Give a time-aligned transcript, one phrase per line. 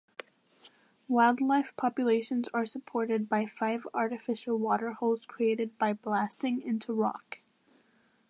[1.07, 7.37] Wildlife populations are supported by five artificial waterholes created by blasting into rock.